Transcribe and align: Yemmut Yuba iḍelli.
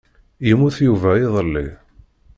Yemmut 0.47 0.77
Yuba 0.85 1.11
iḍelli. 1.23 1.67